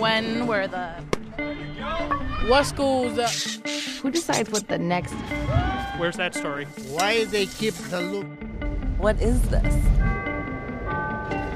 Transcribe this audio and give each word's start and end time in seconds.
When 0.00 0.46
were 0.46 0.66
the 0.66 0.92
what 2.48 2.64
schools? 2.64 3.18
Uh, 3.18 3.28
Who 4.00 4.10
decides 4.10 4.50
what 4.50 4.66
the 4.66 4.78
next? 4.78 5.12
Where's 5.98 6.16
that 6.16 6.34
story? 6.34 6.64
Why 6.88 7.26
they 7.26 7.44
keep 7.44 7.74
the 7.74 8.00
loop? 8.00 8.26
What 8.96 9.20
is 9.20 9.42
this? 9.50 9.74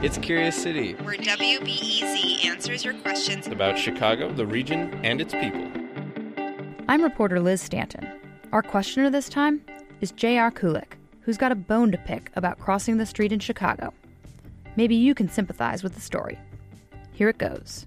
It's 0.04 0.18
Curious 0.18 0.62
City, 0.62 0.92
where 0.96 1.16
WBEZ 1.16 2.44
answers 2.44 2.84
your 2.84 2.92
questions 2.92 3.46
about 3.46 3.78
Chicago, 3.78 4.30
the 4.30 4.46
region, 4.46 4.92
and 5.02 5.22
its 5.22 5.32
people. 5.32 5.66
I'm 6.86 7.02
reporter 7.02 7.40
Liz 7.40 7.62
Stanton. 7.62 8.06
Our 8.52 8.60
questioner 8.60 9.08
this 9.08 9.30
time 9.30 9.64
is 10.02 10.12
J.R. 10.12 10.50
Kulik, 10.50 10.98
who's 11.22 11.38
got 11.38 11.50
a 11.50 11.54
bone 11.54 11.90
to 11.92 11.98
pick 11.98 12.30
about 12.36 12.58
crossing 12.58 12.98
the 12.98 13.06
street 13.06 13.32
in 13.32 13.40
Chicago. 13.40 13.94
Maybe 14.76 14.96
you 14.96 15.14
can 15.14 15.30
sympathize 15.30 15.82
with 15.82 15.94
the 15.94 16.02
story. 16.02 16.38
Here 17.14 17.30
it 17.30 17.38
goes. 17.38 17.86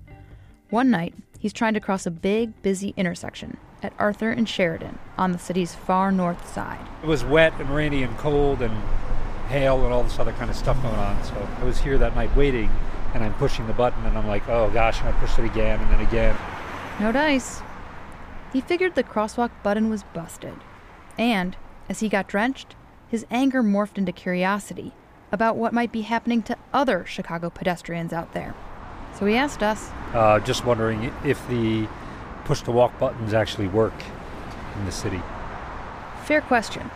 One 0.70 0.91
night, 0.91 1.13
he's 1.39 1.53
trying 1.53 1.76
to 1.76 1.80
cross 1.80 2.05
a 2.05 2.12
big, 2.12 2.62
busy 2.62 2.93
intersection 2.98 3.55
at 3.82 3.93
Arthur 3.98 4.32
and 4.32 4.49
Sheridan 4.49 4.99
on 5.18 5.32
the 5.32 5.40
city's 5.40 5.73
far 5.73 6.12
north 6.12 6.54
side. 6.54 6.85
It 7.01 7.07
was 7.07 7.23
wet 7.23 7.54
and 7.57 7.70
rainy 7.70 8.04
and 8.04 8.18
cold 8.18 8.62
and 8.62 8.73
hail 9.48 9.85
and 9.85 9.93
all 9.93 10.04
this 10.04 10.20
other 10.20 10.34
kind 10.34 10.49
of 10.49 10.57
stuff 10.57 10.82
going 10.82 10.93
on. 10.95 11.23
So 11.23 11.35
I 11.57 11.63
was 11.63 11.79
here 11.79 11.98
that 11.98 12.15
night 12.15 12.35
waiting, 12.35 12.70
and 13.13 13.23
I'm 13.23 13.34
pushing 13.35 13.65
the 13.65 13.71
button, 13.71 14.05
and 14.05 14.18
I'm 14.18 14.27
like, 14.27 14.49
oh 14.49 14.70
gosh, 14.71 14.99
and 14.99 15.07
I 15.07 15.13
pushed 15.13 15.40
it 15.40 15.45
again 15.45 15.79
and 15.79 15.90
then 15.90 16.01
again. 16.01 16.35
No 16.99 17.13
dice. 17.13 17.62
He 18.51 18.60
figured 18.60 18.95
the 18.95 19.04
crosswalk 19.04 19.51
button 19.63 19.90
was 19.90 20.04
busted. 20.04 20.55
And, 21.18 21.55
as 21.88 22.01
he 22.01 22.10
got 22.10 22.27
drenched, 22.27 22.76
his 23.07 23.26
anger 23.32 23.63
morphed 23.63 23.98
into 23.98 24.12
curiosity 24.12 24.91
about 25.32 25.55
what 25.55 25.71
might 25.71 25.93
be 25.93 26.01
happening 26.01 26.43
to 26.43 26.57
other 26.73 27.05
Chicago 27.05 27.49
pedestrians 27.49 28.12
out 28.12 28.34
there. 28.34 28.54
So 29.18 29.26
he 29.26 29.35
asked 29.35 29.63
us. 29.63 29.90
Uh, 30.13 30.40
just 30.40 30.65
wondering 30.65 31.12
if 31.26 31.46
the 31.48 31.87
push 32.46 32.62
to 32.63 32.71
walk 32.71 32.98
buttons 32.99 33.34
actually 33.34 33.68
work 33.68 33.93
in 34.76 34.85
the 34.85 34.91
city. 34.91 35.21
Fair 36.23 36.41
question. 36.41 36.90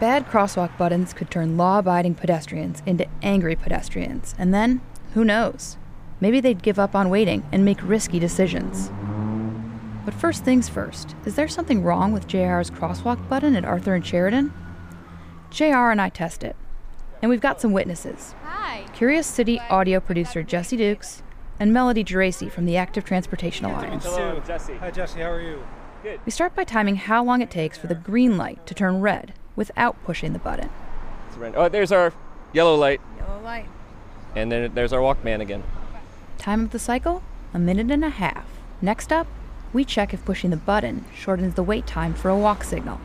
Bad 0.00 0.26
crosswalk 0.28 0.76
buttons 0.78 1.12
could 1.12 1.30
turn 1.30 1.56
law 1.56 1.80
abiding 1.80 2.14
pedestrians 2.14 2.82
into 2.86 3.06
angry 3.20 3.56
pedestrians, 3.56 4.34
and 4.38 4.54
then, 4.54 4.80
who 5.14 5.24
knows? 5.24 5.76
Maybe 6.20 6.40
they'd 6.40 6.62
give 6.62 6.78
up 6.78 6.94
on 6.94 7.10
waiting 7.10 7.46
and 7.52 7.64
make 7.64 7.78
risky 7.82 8.18
decisions. 8.18 8.90
But 10.04 10.14
first 10.14 10.44
things 10.44 10.68
first, 10.68 11.14
is 11.26 11.34
there 11.34 11.48
something 11.48 11.82
wrong 11.82 12.12
with 12.12 12.28
JR's 12.28 12.70
crosswalk 12.70 13.28
button 13.28 13.56
at 13.56 13.64
Arthur 13.64 13.94
and 13.94 14.06
Sheridan? 14.06 14.52
JR 15.50 15.90
and 15.90 16.00
I 16.00 16.08
test 16.08 16.42
it, 16.42 16.56
and 17.20 17.28
we've 17.28 17.40
got 17.40 17.60
some 17.60 17.72
witnesses. 17.72 18.34
Hi. 18.78 18.92
Curious 18.92 19.26
City 19.26 19.60
audio 19.70 19.98
producer 19.98 20.44
Jesse 20.44 20.76
Dukes 20.76 21.22
and 21.58 21.72
Melody 21.72 22.04
Geraci 22.04 22.50
from 22.50 22.64
the 22.64 22.76
Active 22.76 23.04
Transportation 23.04 23.66
Alliance. 23.66 24.04
Hello, 24.04 24.40
Jesse. 24.46 24.74
Hi, 24.74 24.90
Jesse. 24.92 25.20
How 25.20 25.30
are 25.30 25.40
you? 25.40 25.66
Good. 26.04 26.20
We 26.24 26.30
start 26.30 26.54
by 26.54 26.62
timing 26.62 26.94
how 26.94 27.24
long 27.24 27.42
it 27.42 27.50
takes 27.50 27.76
for 27.76 27.88
the 27.88 27.96
green 27.96 28.36
light 28.36 28.64
to 28.66 28.74
turn 28.74 29.00
red 29.00 29.32
without 29.56 30.00
pushing 30.04 30.32
the 30.32 30.38
button. 30.38 30.70
Oh, 31.56 31.68
there's 31.68 31.90
our 31.90 32.12
yellow 32.52 32.76
light. 32.76 33.00
Yellow 33.16 33.40
light. 33.42 33.66
And 34.36 34.52
then 34.52 34.72
there's 34.74 34.92
our 34.92 35.00
Walkman 35.00 35.40
again. 35.40 35.64
Time 36.36 36.62
of 36.62 36.70
the 36.70 36.78
cycle? 36.78 37.22
A 37.52 37.58
minute 37.58 37.90
and 37.90 38.04
a 38.04 38.10
half. 38.10 38.46
Next 38.80 39.12
up, 39.12 39.26
we 39.72 39.84
check 39.84 40.14
if 40.14 40.24
pushing 40.24 40.50
the 40.50 40.56
button 40.56 41.04
shortens 41.12 41.54
the 41.54 41.64
wait 41.64 41.86
time 41.86 42.14
for 42.14 42.28
a 42.28 42.38
walk 42.38 42.62
signal. 42.62 43.00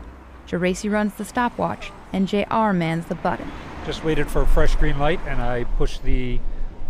Geraci 0.48 0.92
runs 0.92 1.16
the 1.16 1.26
stopwatch, 1.26 1.92
and 2.12 2.28
JR 2.28 2.74
mans 2.74 3.08
the 3.08 3.16
button. 3.16 3.52
Just 3.86 4.04
waited 4.04 4.32
for 4.32 4.42
a 4.42 4.48
fresh 4.48 4.76
green 4.76 4.98
light, 4.98 5.20
and 5.28 5.42
I 5.42 5.66
pushed 5.78 6.04
the 6.04 6.40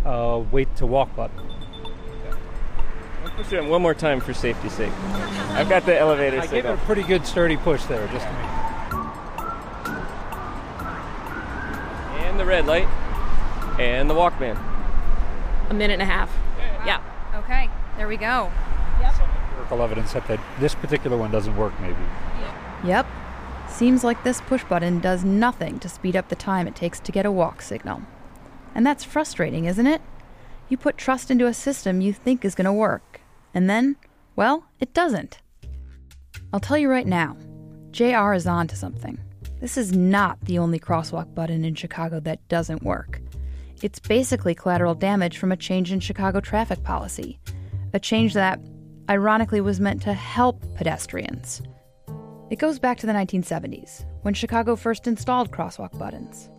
uh, 0.04 0.42
wait 0.52 0.74
to 0.76 0.86
walk 0.86 1.14
button. 1.16 1.36
I'll 3.24 3.30
push 3.30 3.52
it 3.52 3.64
one 3.64 3.82
more 3.82 3.94
time 3.94 4.20
for 4.20 4.32
safety's 4.32 4.72
sake. 4.72 4.92
I've 5.50 5.68
got 5.68 5.86
the 5.86 5.98
elevator 5.98 6.38
I 6.38 6.46
signal. 6.46 6.62
gave 6.62 6.70
it 6.70 6.82
a 6.82 6.86
pretty 6.86 7.02
good 7.02 7.26
sturdy 7.26 7.56
push 7.56 7.82
there, 7.84 8.06
just 8.08 8.26
to 8.26 8.32
make. 8.32 8.50
And 12.24 12.38
the 12.38 12.44
red 12.44 12.66
light. 12.66 12.86
And 13.80 14.08
the 14.08 14.14
Walkman. 14.14 14.56
A 15.70 15.74
minute 15.74 15.94
and 15.94 16.02
a 16.02 16.06
half. 16.06 16.30
Yeah. 16.86 17.00
Okay, 17.34 17.68
there 17.96 18.06
we 18.06 18.16
go. 18.16 18.52
Yep. 19.00 19.14
Empirical 19.48 19.82
evidence 19.82 20.12
that 20.12 20.28
that 20.28 20.38
this 20.60 20.76
particular 20.76 21.16
one 21.16 21.32
doesn't 21.32 21.56
work, 21.56 21.72
maybe. 21.80 21.96
Yep. 22.84 23.06
Seems 23.74 24.04
like 24.04 24.22
this 24.22 24.40
push 24.42 24.62
button 24.62 25.00
does 25.00 25.24
nothing 25.24 25.80
to 25.80 25.88
speed 25.88 26.14
up 26.14 26.28
the 26.28 26.36
time 26.36 26.68
it 26.68 26.76
takes 26.76 27.00
to 27.00 27.10
get 27.10 27.26
a 27.26 27.32
walk 27.32 27.60
signal. 27.60 28.02
And 28.72 28.86
that's 28.86 29.02
frustrating, 29.02 29.64
isn't 29.64 29.88
it? 29.88 30.00
You 30.68 30.76
put 30.76 30.96
trust 30.96 31.28
into 31.28 31.48
a 31.48 31.52
system 31.54 32.00
you 32.00 32.12
think 32.12 32.44
is 32.44 32.54
going 32.54 32.66
to 32.66 32.72
work, 32.72 33.20
and 33.52 33.68
then, 33.68 33.96
well, 34.36 34.66
it 34.78 34.94
doesn't. 34.94 35.38
I'll 36.52 36.60
tell 36.60 36.78
you 36.78 36.88
right 36.88 37.06
now, 37.06 37.36
JR 37.90 38.32
is 38.32 38.46
on 38.46 38.68
to 38.68 38.76
something. 38.76 39.18
This 39.60 39.76
is 39.76 39.90
not 39.90 40.40
the 40.42 40.60
only 40.60 40.78
crosswalk 40.78 41.34
button 41.34 41.64
in 41.64 41.74
Chicago 41.74 42.20
that 42.20 42.46
doesn't 42.46 42.84
work. 42.84 43.20
It's 43.82 43.98
basically 43.98 44.54
collateral 44.54 44.94
damage 44.94 45.36
from 45.36 45.50
a 45.50 45.56
change 45.56 45.90
in 45.90 45.98
Chicago 45.98 46.38
traffic 46.38 46.84
policy, 46.84 47.40
a 47.92 47.98
change 47.98 48.34
that, 48.34 48.60
ironically, 49.10 49.60
was 49.60 49.80
meant 49.80 50.00
to 50.02 50.12
help 50.12 50.62
pedestrians. 50.76 51.60
It 52.50 52.58
goes 52.58 52.78
back 52.78 52.98
to 52.98 53.06
the 53.06 53.12
1970s, 53.12 54.04
when 54.20 54.34
Chicago 54.34 54.76
first 54.76 55.06
installed 55.06 55.50
crosswalk 55.50 55.98
buttons. 55.98 56.50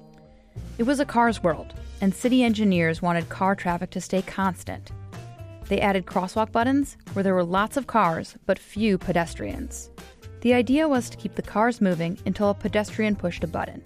It 0.80 0.84
was 0.84 1.00
a 1.00 1.06
car's 1.06 1.44
world, 1.44 1.76
and 2.02 2.14
city 2.14 2.44
engineers 2.44 3.04
wanted 3.04 3.30
car 3.30 3.56
traffic 3.56 3.92
to 3.92 4.02
stay 4.02 4.24
constant. 4.24 4.92
They 5.68 5.80
added 5.80 6.08
crosswalk 6.08 6.52
buttons 6.52 6.98
where 7.14 7.22
there 7.22 7.36
were 7.36 7.44
lots 7.44 7.78
of 7.78 7.86
cars 7.86 8.36
but 8.48 8.58
few 8.58 8.98
pedestrians. 8.98 9.92
The 10.42 10.56
idea 10.56 10.88
was 10.88 11.08
to 11.12 11.18
keep 11.18 11.36
the 11.36 11.44
cars 11.44 11.80
moving 11.82 12.18
until 12.26 12.50
a 12.50 12.56
pedestrian 12.56 13.16
pushed 13.16 13.44
a 13.44 13.48
button, 13.48 13.84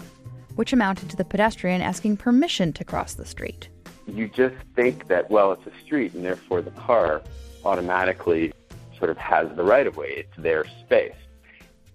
which 0.56 0.72
amounted 0.72 1.10
to 1.10 1.18
the 1.18 1.26
pedestrian 1.26 1.82
asking 1.82 2.16
permission 2.16 2.72
to 2.74 2.86
cross 2.86 3.14
the 3.14 3.26
street. 3.26 3.68
You 4.08 4.30
just 4.30 4.56
think 4.74 5.10
that, 5.10 5.30
well, 5.30 5.52
it's 5.52 5.68
a 5.68 5.86
street, 5.86 6.14
and 6.14 6.24
therefore 6.24 6.62
the 6.62 6.72
car 6.72 7.22
automatically 7.66 8.54
sort 8.98 9.10
of 9.10 9.18
has 9.18 9.50
the 9.58 9.64
right 9.64 9.86
of 9.86 9.98
way. 9.98 10.14
It's 10.16 10.38
their 10.38 10.66
space. 10.86 11.14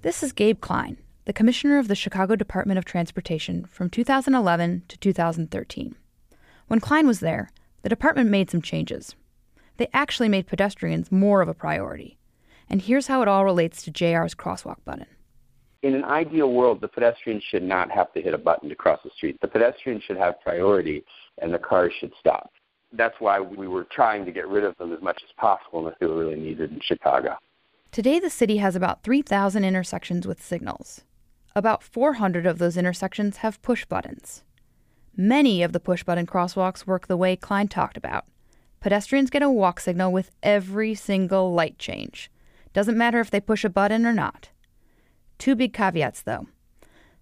This 0.05 0.23
is 0.23 0.35
Gabe 0.35 0.61
Klein, 0.61 0.99
the 1.25 1.33
commissioner 1.33 1.79
of 1.79 1.89
the 1.89 1.95
Chicago 1.95 2.37
Department 2.37 2.77
of 2.77 2.85
Transportation 2.85 3.65
from 3.65 3.89
2011 3.89 4.83
to 4.89 4.99
2013. 4.99 5.95
When 6.67 6.79
Klein 6.79 7.07
was 7.07 7.21
there, 7.21 7.51
the 7.81 7.89
department 7.89 8.29
made 8.29 8.51
some 8.51 8.61
changes. 8.61 9.15
They 9.79 9.89
actually 9.95 10.29
made 10.29 10.47
pedestrians 10.47 11.11
more 11.11 11.41
of 11.41 11.49
a 11.49 11.55
priority. 11.55 12.19
And 12.69 12.83
here's 12.83 13.07
how 13.07 13.23
it 13.23 13.29
all 13.29 13.47
relates 13.47 13.83
to 13.85 13.91
JR's 13.91 14.35
crosswalk 14.35 14.77
button. 14.85 15.07
In 15.83 15.95
an 15.95 16.05
ideal 16.05 16.53
world, 16.53 16.83
the 16.83 16.89
pedestrian 16.89 17.41
should 17.41 17.63
not 17.63 17.91
have 17.91 18.13
to 18.13 18.21
hit 18.21 18.35
a 18.35 18.39
button 18.39 18.69
to 18.69 18.75
cross 18.75 19.01
the 19.05 19.11
street. 19.17 19.39
The 19.41 19.49
pedestrian 19.49 20.03
should 20.07 20.19
have 20.19 20.39
priority 20.43 21.03
and 21.41 21.51
the 21.51 21.59
cars 21.59 21.95
should 21.99 22.13
stop. 22.21 22.51
That's 22.93 23.17
why 23.21 23.41
we 23.41 23.69
were 23.69 23.87
trying 23.91 24.27
to 24.27 24.33
get 24.33 24.49
rid 24.49 24.65
of 24.65 24.77
them 24.77 24.93
as 24.93 25.01
much 25.01 25.23
as 25.25 25.33
possible 25.39 25.89
if 25.89 25.95
they 25.99 26.05
were 26.05 26.19
really 26.19 26.39
needed 26.39 26.73
in 26.73 26.81
Chicago. 26.83 27.39
Today, 27.95 28.19
the 28.19 28.29
city 28.29 28.57
has 28.57 28.75
about 28.75 29.05
3,000 29.05 29.63
intersections 29.63 30.27
with 30.27 30.43
signals. 30.43 31.03
About 31.55 31.81
400 31.81 32.45
of 32.45 32.59
those 32.59 32.77
intersections 32.77 33.37
have 33.37 33.63
push 33.63 33.85
buttons. 33.85 34.43
Many 35.17 35.63
of 35.63 35.73
the 35.73 35.79
push 35.79 36.03
button 36.03 36.27
crosswalks 36.27 36.89
work 36.89 37.07
the 37.07 37.17
way 37.17 37.37
Klein 37.37 37.69
talked 37.69 37.97
about. 37.97 38.25
Pedestrians 38.81 39.31
get 39.31 39.45
a 39.45 39.49
walk 39.49 39.79
signal 39.79 40.11
with 40.11 40.33
every 40.43 40.97
single 40.97 41.55
light 41.55 41.79
change. 41.79 42.33
Doesn't 42.73 42.99
matter 42.99 43.21
if 43.21 43.31
they 43.31 43.41
push 43.41 43.65
a 43.65 43.71
button 43.71 44.05
or 44.05 44.13
not. 44.13 44.49
Two 45.39 45.55
big 45.55 45.73
caveats, 45.73 46.21
though. 46.21 46.49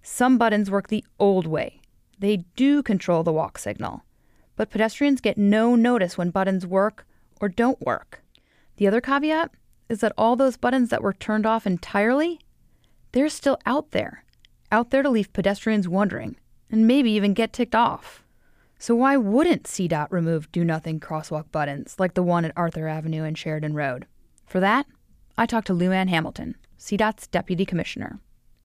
Some 0.00 0.38
buttons 0.38 0.70
work 0.70 0.88
the 0.88 1.04
old 1.18 1.46
way. 1.46 1.82
They 2.18 2.46
do 2.56 2.82
control 2.82 3.22
the 3.22 3.30
walk 3.30 3.58
signal. 3.58 4.04
But 4.56 4.70
pedestrians 4.70 5.20
get 5.20 5.36
no 5.36 5.76
notice 5.76 6.16
when 6.16 6.30
buttons 6.30 6.66
work 6.66 7.06
or 7.42 7.50
don't 7.50 7.82
work. 7.82 8.22
The 8.78 8.88
other 8.88 9.02
caveat 9.02 9.50
is 9.92 10.00
that 10.00 10.12
all 10.16 10.36
those 10.36 10.56
buttons 10.56 10.88
that 10.88 11.02
were 11.02 11.12
turned 11.12 11.44
off 11.44 11.66
entirely, 11.66 12.40
they're 13.12 13.28
still 13.28 13.58
out 13.66 13.90
there. 13.90 14.24
Out 14.72 14.90
there 14.90 15.02
to 15.02 15.10
leave 15.10 15.32
pedestrians 15.34 15.86
wondering, 15.86 16.36
and 16.70 16.88
maybe 16.88 17.10
even 17.12 17.34
get 17.34 17.52
ticked 17.52 17.74
off. 17.74 18.24
So 18.78 18.94
why 18.94 19.18
wouldn't 19.18 19.64
CDOT 19.64 20.08
remove 20.10 20.50
do 20.50 20.64
nothing 20.64 20.98
crosswalk 20.98 21.52
buttons 21.52 21.96
like 21.98 22.14
the 22.14 22.22
one 22.22 22.46
at 22.46 22.54
Arthur 22.56 22.88
Avenue 22.88 23.22
and 23.22 23.36
Sheridan 23.36 23.74
Road? 23.74 24.06
For 24.46 24.60
that, 24.60 24.86
I 25.36 25.44
talked 25.44 25.66
to 25.66 25.74
Luann 25.74 26.08
Hamilton, 26.08 26.56
CDOT's 26.80 27.26
deputy 27.26 27.66
commissioner. 27.66 28.18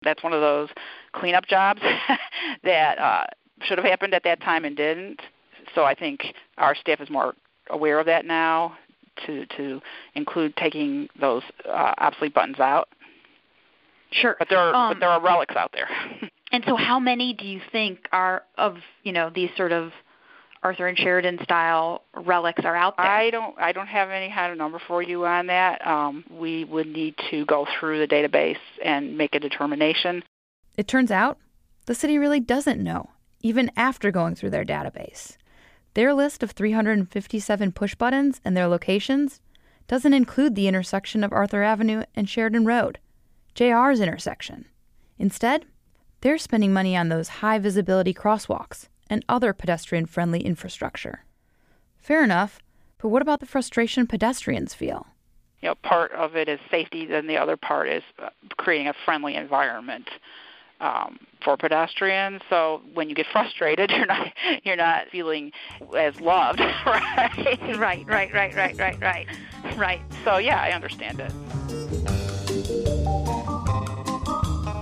That's 0.03 0.23
one 0.23 0.33
of 0.33 0.39
those 0.39 0.69
cleanup 1.12 1.45
jobs 1.45 1.81
that 2.63 2.97
uh, 3.00 3.25
should 3.63 3.77
have 3.77 3.85
happened 3.85 4.13
at 4.13 4.23
that 4.23 4.41
time 4.41 4.63
and 4.63 4.77
didn't. 4.77 5.21
So 5.75 5.83
I 5.83 5.94
think 5.94 6.33
our 6.57 6.73
staff 6.73 7.01
is 7.01 7.09
more 7.09 7.35
aware 7.69 8.00
of 8.00 8.06
that 8.06 8.25
now 8.25 8.77
to 9.25 9.46
to 9.58 9.81
include 10.16 10.56
taking 10.56 11.10
those 11.19 11.44
uh, 11.68 11.94
obsolete 11.98 12.34
buttons 12.34 12.60
out. 12.60 12.90
Sure, 14.12 14.36
but 14.40 14.48
there 14.50 14.60
are 14.60 14.74
um, 14.74 14.94
but 14.94 15.00
there 15.00 15.10
are 15.10 15.22
relics 15.22 15.56
out 15.56 15.72
there. 15.74 15.90
and 16.52 16.64
so, 16.66 16.75
how 16.75 17.00
many 17.00 17.34
do 17.34 17.46
you 17.46 17.62
think 17.72 18.08
are 18.12 18.44
of 18.58 18.78
you 19.04 19.12
know 19.12 19.30
these 19.34 19.50
sort 19.58 19.72
of 19.72 19.92
Arthur 20.64 20.88
and 20.88 20.98
Sheridan 20.98 21.40
style 21.44 22.04
relics 22.16 22.64
are 22.64 22.75
out 22.75 22.96
there? 22.98 23.06
I 23.06 23.30
don't 23.30 23.56
I 23.60 23.72
don't 23.72 23.88
have 23.88 24.10
any 24.10 24.31
kind 24.34 24.52
of 24.52 24.58
number 24.58 24.80
for 24.88 25.02
you 25.02 25.25
on 25.25 25.48
that. 25.48 25.86
Um, 25.86 26.24
we 26.31 26.64
would 26.64 26.88
need 26.88 27.16
to 27.31 27.46
go 27.46 27.68
through 27.80 28.00
the 28.00 28.08
database 28.08 28.60
and 28.84 29.18
make 29.18 29.36
a 29.36 29.40
determination. 29.40 30.24
It 30.78 30.88
turns 30.88 31.12
out 31.12 31.38
the 31.86 31.96
city 31.96 32.18
really 32.18 32.40
doesn't 32.40 32.81
know, 32.81 33.10
even 33.42 33.72
after 33.75 34.12
going 34.12 34.36
through 34.36 34.52
their 34.52 34.66
database. 34.66 35.38
Their 35.97 36.13
list 36.13 36.44
of 36.44 36.51
357 36.51 37.71
push 37.71 37.95
buttons 37.95 38.39
and 38.45 38.55
their 38.55 38.67
locations 38.67 39.41
doesn't 39.88 40.13
include 40.13 40.53
the 40.53 40.67
intersection 40.67 41.23
of 41.23 41.33
Arthur 41.33 41.63
Avenue 41.63 42.03
and 42.15 42.29
Sheridan 42.29 42.65
Road, 42.65 42.99
JR's 43.55 43.99
intersection. 43.99 44.65
Instead, 45.17 45.65
they're 46.21 46.38
spending 46.38 46.71
money 46.71 46.95
on 46.95 47.09
those 47.09 47.41
high 47.41 47.57
visibility 47.57 48.13
crosswalks 48.13 48.89
and 49.09 49.25
other 49.27 49.53
pedestrian 49.53 50.05
friendly 50.05 50.41
infrastructure. 50.41 51.25
Fair 51.97 52.23
enough, 52.23 52.59
but 52.99 53.09
what 53.09 53.23
about 53.23 53.39
the 53.39 53.47
frustration 53.47 54.05
pedestrians 54.05 54.75
feel? 54.75 55.07
You 55.63 55.69
know, 55.69 55.75
part 55.81 56.11
of 56.11 56.35
it 56.35 56.47
is 56.47 56.59
safety, 56.69 57.07
then 57.07 57.25
the 57.25 57.38
other 57.38 57.57
part 57.57 57.89
is 57.89 58.03
uh, 58.19 58.29
creating 58.57 58.88
a 58.88 58.94
friendly 59.03 59.33
environment 59.33 60.07
um, 60.79 61.19
for 61.44 61.57
pedestrians. 61.57 62.41
So 62.50 62.81
when 62.94 63.09
you 63.09 63.15
get 63.15 63.25
frustrated, 63.31 63.91
you're 63.91 64.06
not 64.06 64.33
you're 64.63 64.75
not 64.75 65.07
feeling 65.09 65.51
as 65.97 66.19
loved, 66.21 66.59
right? 66.85 67.77
right, 67.77 68.06
right, 68.07 68.33
right, 68.33 68.56
right, 68.56 68.77
right, 68.77 69.01
right, 69.01 69.27
right. 69.77 70.01
So 70.24 70.38
yeah, 70.38 70.62
I 70.62 70.71
understand 70.71 71.19
it. 71.19 71.31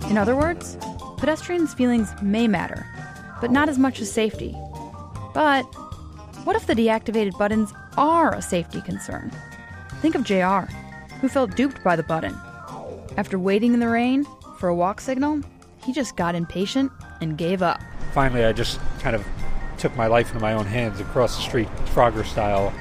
In 0.09 0.17
other 0.17 0.35
words, 0.35 0.77
pedestrians' 1.17 1.73
feelings 1.73 2.13
may 2.21 2.47
matter, 2.47 2.85
but 3.41 3.51
not 3.51 3.69
as 3.69 3.77
much 3.77 3.99
as 3.99 4.11
safety. 4.11 4.55
But 5.33 5.63
what 6.45 6.55
if 6.55 6.67
the 6.67 6.75
deactivated 6.75 7.37
buttons 7.37 7.73
are 7.97 8.33
a 8.33 8.41
safety 8.41 8.81
concern? 8.81 9.31
Think 10.01 10.15
of 10.15 10.23
JR, 10.23 10.71
who 11.19 11.27
felt 11.27 11.55
duped 11.55 11.83
by 11.83 11.95
the 11.95 12.03
button. 12.03 12.35
After 13.17 13.39
waiting 13.39 13.73
in 13.73 13.79
the 13.79 13.87
rain 13.87 14.25
for 14.59 14.69
a 14.69 14.75
walk 14.75 15.01
signal, 15.01 15.41
he 15.85 15.93
just 15.93 16.15
got 16.15 16.35
impatient 16.35 16.91
and 17.21 17.37
gave 17.37 17.61
up. 17.61 17.79
Finally, 18.13 18.45
I 18.45 18.53
just 18.53 18.79
kind 18.99 19.15
of 19.15 19.25
took 19.77 19.95
my 19.95 20.07
life 20.07 20.27
into 20.29 20.39
my 20.39 20.53
own 20.53 20.65
hands 20.65 20.99
across 20.99 21.35
the 21.35 21.41
street, 21.43 21.67
Frogger 21.93 22.25
style. 22.25 22.73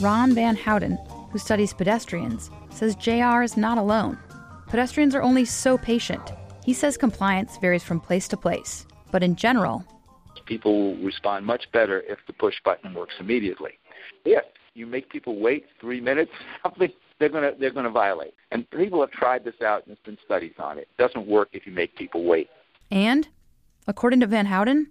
Ron 0.00 0.32
Van 0.34 0.54
Houten, 0.54 0.96
who 1.30 1.38
studies 1.38 1.72
pedestrians, 1.72 2.50
says 2.70 2.94
JR 2.94 3.42
is 3.42 3.56
not 3.56 3.78
alone. 3.78 4.18
Pedestrians 4.68 5.14
are 5.14 5.22
only 5.22 5.44
so 5.44 5.76
patient. 5.76 6.32
He 6.64 6.72
says 6.72 6.96
compliance 6.96 7.56
varies 7.56 7.82
from 7.82 8.00
place 8.00 8.28
to 8.28 8.36
place, 8.36 8.86
but 9.10 9.22
in 9.22 9.34
general, 9.34 9.84
people 10.48 10.94
will 10.94 11.04
respond 11.04 11.44
much 11.44 11.70
better 11.72 12.00
if 12.08 12.18
the 12.26 12.32
push 12.32 12.54
button 12.64 12.94
works 12.94 13.14
immediately. 13.20 13.78
If 14.24 14.44
you 14.74 14.86
make 14.86 15.10
people 15.10 15.38
wait 15.38 15.66
three 15.80 16.00
minutes, 16.00 16.32
something 16.62 16.92
they're 17.18 17.28
going 17.28 17.52
to 17.52 17.58
they're 17.58 17.70
going 17.70 17.84
to 17.84 17.90
violate. 17.90 18.34
And 18.50 18.68
people 18.70 19.00
have 19.00 19.10
tried 19.10 19.44
this 19.44 19.60
out, 19.64 19.86
and 19.86 19.96
there's 19.96 20.04
been 20.04 20.18
studies 20.24 20.54
on 20.58 20.78
it. 20.78 20.88
It 20.96 21.02
doesn't 21.02 21.26
work 21.26 21.50
if 21.52 21.66
you 21.66 21.72
make 21.72 21.94
people 21.96 22.24
wait. 22.24 22.48
And 22.90 23.28
according 23.86 24.20
to 24.20 24.26
Van 24.26 24.46
Houten, 24.46 24.88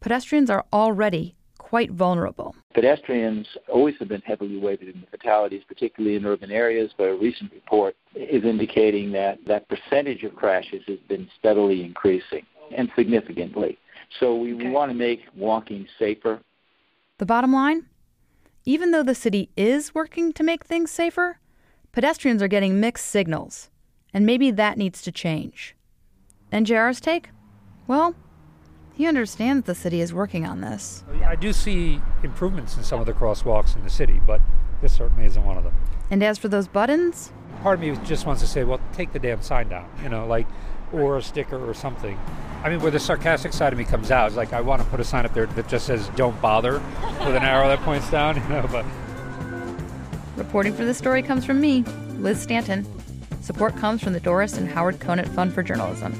pedestrians 0.00 0.50
are 0.50 0.64
already 0.72 1.34
quite 1.58 1.90
vulnerable. 1.90 2.54
Pedestrians 2.74 3.46
always 3.66 3.94
have 3.98 4.08
been 4.08 4.20
heavily 4.20 4.58
weighted 4.58 4.94
in 4.94 5.00
the 5.00 5.06
fatalities, 5.06 5.62
particularly 5.66 6.16
in 6.16 6.26
urban 6.26 6.50
areas, 6.50 6.90
but 6.98 7.04
a 7.04 7.14
recent 7.14 7.50
report 7.50 7.96
is 8.14 8.44
indicating 8.44 9.10
that 9.12 9.38
that 9.46 9.66
percentage 9.70 10.22
of 10.22 10.36
crashes 10.36 10.82
has 10.86 10.98
been 11.08 11.26
steadily 11.38 11.82
increasing 11.82 12.44
and 12.76 12.90
significantly. 12.94 13.78
So 14.20 14.36
we, 14.36 14.52
okay. 14.54 14.64
we 14.64 14.70
want 14.70 14.90
to 14.90 14.94
make 14.94 15.20
walking 15.34 15.86
safer. 15.98 16.40
The 17.16 17.24
bottom 17.24 17.54
line? 17.54 17.86
Even 18.66 18.90
though 18.90 19.02
the 19.02 19.14
city 19.14 19.48
is 19.56 19.94
working 19.94 20.32
to 20.34 20.42
make 20.42 20.64
things 20.64 20.90
safer, 20.90 21.38
pedestrians 21.92 22.42
are 22.42 22.48
getting 22.48 22.80
mixed 22.80 23.06
signals, 23.06 23.70
and 24.14 24.24
maybe 24.24 24.50
that 24.50 24.78
needs 24.78 25.02
to 25.02 25.12
change. 25.12 25.76
And 26.50 26.66
JR's 26.66 27.00
take? 27.00 27.28
Well, 27.86 28.14
he 28.94 29.06
understands 29.06 29.66
the 29.66 29.74
city 29.74 30.00
is 30.00 30.12
working 30.12 30.46
on 30.46 30.62
this. 30.62 31.04
I 31.26 31.36
do 31.36 31.52
see 31.52 32.00
improvements 32.22 32.76
in 32.76 32.82
some 32.82 33.00
of 33.00 33.06
the 33.06 33.12
crosswalks 33.12 33.76
in 33.76 33.84
the 33.84 33.90
city, 33.90 34.20
but 34.26 34.40
this 34.80 34.94
certainly 34.94 35.26
isn't 35.26 35.44
one 35.44 35.58
of 35.58 35.64
them. 35.64 35.74
And 36.10 36.22
as 36.22 36.38
for 36.38 36.48
those 36.48 36.66
buttons? 36.68 37.32
Part 37.62 37.74
of 37.74 37.80
me 37.80 37.96
just 38.04 38.26
wants 38.26 38.42
to 38.42 38.48
say, 38.48 38.64
well, 38.64 38.80
take 38.92 39.12
the 39.12 39.18
damn 39.18 39.42
sign 39.42 39.68
down, 39.68 39.88
you 40.02 40.08
know, 40.08 40.26
like, 40.26 40.46
or 40.92 41.18
a 41.18 41.22
sticker 41.22 41.68
or 41.68 41.74
something. 41.74 42.18
I 42.64 42.70
mean, 42.70 42.80
where 42.80 42.90
the 42.90 43.00
sarcastic 43.00 43.52
side 43.52 43.72
of 43.72 43.78
me 43.78 43.84
comes 43.84 44.10
out 44.10 44.30
is 44.30 44.36
like, 44.36 44.52
I 44.52 44.60
want 44.60 44.82
to 44.82 44.88
put 44.88 45.00
a 45.00 45.04
sign 45.04 45.24
up 45.24 45.34
there 45.34 45.46
that 45.46 45.68
just 45.68 45.86
says, 45.86 46.08
don't 46.16 46.38
bother, 46.40 46.74
with 47.20 47.34
an 47.34 47.42
arrow 47.42 47.68
that 47.68 47.80
points 47.80 48.10
down, 48.10 48.36
you 48.42 48.48
know, 48.48 48.66
but. 48.70 48.84
Reporting 50.36 50.72
for 50.74 50.84
this 50.84 50.98
story 50.98 51.22
comes 51.22 51.44
from 51.44 51.60
me, 51.60 51.84
Liz 52.18 52.40
Stanton. 52.40 52.86
Support 53.42 53.76
comes 53.76 54.02
from 54.02 54.12
the 54.12 54.20
Doris 54.20 54.56
and 54.56 54.68
Howard 54.68 55.00
Conant 55.00 55.28
Fund 55.28 55.52
for 55.52 55.62
Journalism. 55.62 56.12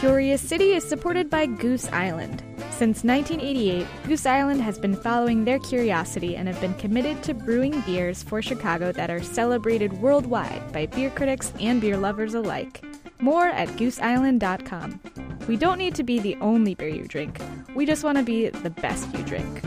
Curious 0.00 0.42
City 0.42 0.72
is 0.72 0.86
supported 0.86 1.30
by 1.30 1.46
Goose 1.46 1.88
Island. 1.88 2.42
Since 2.72 3.04
1988, 3.04 3.86
Goose 4.06 4.26
Island 4.26 4.60
has 4.60 4.78
been 4.78 4.96
following 4.96 5.44
their 5.44 5.60
curiosity 5.60 6.36
and 6.36 6.48
have 6.48 6.60
been 6.60 6.74
committed 6.74 7.22
to 7.22 7.32
brewing 7.32 7.80
beers 7.82 8.22
for 8.22 8.42
Chicago 8.42 8.90
that 8.92 9.10
are 9.10 9.22
celebrated 9.22 9.92
worldwide 9.94 10.72
by 10.72 10.86
beer 10.86 11.08
critics 11.10 11.52
and 11.60 11.80
beer 11.80 11.96
lovers 11.96 12.34
alike. 12.34 12.84
More 13.20 13.46
at 13.46 13.68
gooseisland.com. 13.68 15.00
We 15.46 15.56
don't 15.56 15.78
need 15.78 15.94
to 15.94 16.02
be 16.02 16.18
the 16.18 16.36
only 16.40 16.74
beer 16.74 16.88
you 16.88 17.06
drink, 17.06 17.38
we 17.74 17.84
just 17.84 18.04
want 18.04 18.18
to 18.18 18.24
be 18.24 18.48
the 18.48 18.70
best 18.70 19.12
you 19.14 19.22
drink. 19.24 19.62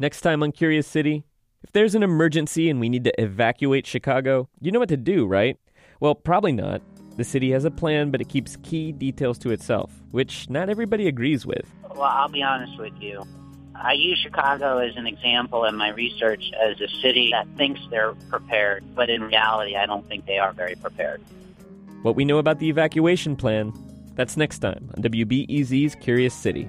Next 0.00 0.20
time 0.20 0.42
on 0.44 0.52
Curious 0.52 0.86
City, 0.86 1.24
if 1.64 1.72
there's 1.72 1.96
an 1.96 2.04
emergency 2.04 2.70
and 2.70 2.78
we 2.78 2.88
need 2.88 3.02
to 3.04 3.20
evacuate 3.20 3.84
Chicago, 3.84 4.48
you 4.60 4.70
know 4.70 4.78
what 4.78 4.88
to 4.90 4.96
do, 4.96 5.26
right? 5.26 5.58
Well, 5.98 6.14
probably 6.14 6.52
not. 6.52 6.82
The 7.16 7.24
city 7.24 7.50
has 7.50 7.64
a 7.64 7.70
plan, 7.70 8.12
but 8.12 8.20
it 8.20 8.28
keeps 8.28 8.56
key 8.62 8.92
details 8.92 9.38
to 9.38 9.50
itself, 9.50 9.90
which 10.12 10.48
not 10.48 10.68
everybody 10.68 11.08
agrees 11.08 11.44
with. 11.44 11.68
Well, 11.90 12.02
I'll 12.02 12.28
be 12.28 12.44
honest 12.44 12.78
with 12.78 12.92
you. 13.00 13.24
I 13.80 13.92
use 13.92 14.18
Chicago 14.18 14.78
as 14.78 14.96
an 14.96 15.06
example 15.06 15.64
in 15.64 15.76
my 15.76 15.90
research 15.90 16.42
as 16.60 16.80
a 16.80 16.88
city 17.00 17.30
that 17.32 17.46
thinks 17.56 17.80
they're 17.90 18.14
prepared, 18.28 18.84
but 18.94 19.08
in 19.08 19.22
reality, 19.22 19.76
I 19.76 19.86
don't 19.86 20.06
think 20.08 20.26
they 20.26 20.38
are 20.38 20.52
very 20.52 20.74
prepared. 20.74 21.22
What 22.02 22.16
we 22.16 22.24
know 22.24 22.38
about 22.38 22.58
the 22.58 22.68
evacuation 22.68 23.36
plan, 23.36 23.72
that's 24.14 24.36
next 24.36 24.58
time 24.58 24.90
on 24.96 25.02
WBEZ's 25.02 25.94
Curious 25.96 26.34
City. 26.34 26.68